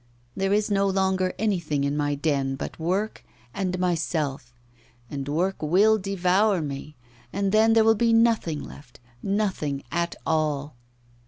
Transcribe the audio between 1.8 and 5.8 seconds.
in my den but work and myself and work